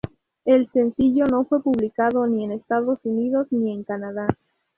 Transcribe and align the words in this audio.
El 0.45 0.67
sencillo 0.71 1.25
no 1.27 1.45
fue 1.45 1.61
publicado 1.61 2.25
ni 2.25 2.43
en 2.43 2.53
Estados 2.53 2.97
Unidos 3.03 3.45
ni 3.51 3.71
en 3.71 3.83
Canadá. 3.83 4.25